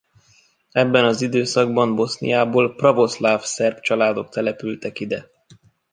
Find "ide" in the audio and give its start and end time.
4.99-5.29